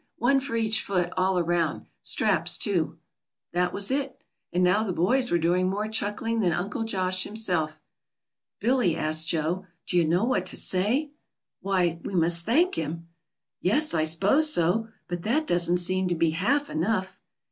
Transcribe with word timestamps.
"One 0.17 0.39
for 0.39 0.55
each 0.55 0.81
foot, 0.81 1.11
all 1.15 1.37
around. 1.37 1.85
Straps 2.01 2.57
too." 2.57 2.97
That 3.53 3.71
was 3.71 3.91
it, 3.91 4.23
and 4.51 4.63
now 4.63 4.81
the 4.81 4.91
boys 4.93 5.29
were 5.29 5.37
doing 5.37 5.69
more 5.69 5.87
chuckling 5.87 6.39
than 6.39 6.51
Uncle 6.51 6.83
Josh 6.85 7.23
himself. 7.23 7.79
"Billy," 8.59 8.95
asked 8.95 9.27
Joe, 9.27 9.67
"do 9.85 9.97
you 9.97 10.05
know 10.07 10.23
what 10.23 10.47
to 10.47 10.57
say?" 10.57 11.11
"Why, 11.59 11.99
we 12.03 12.15
must 12.15 12.47
thank 12.47 12.73
him." 12.73 13.09
"Yes, 13.61 13.93
I 13.93 14.05
s'pose 14.05 14.51
so. 14.51 14.87
But 15.07 15.21
that 15.21 15.45
doesn't 15.45 15.77
seem 15.77 16.07
to 16.07 16.15
be 16.15 16.31
half 16.31 16.71
enough." 16.71 17.19